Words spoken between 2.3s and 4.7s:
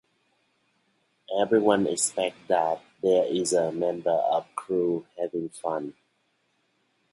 that there is a member of the